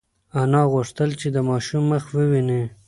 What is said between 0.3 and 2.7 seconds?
انا غوښتل چې د ماشوم مخ وویني.